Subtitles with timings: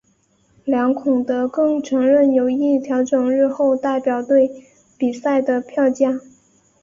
[0.65, 4.49] 梁孔德更承认有意调整日后代表队
[4.97, 6.19] 比赛的票价。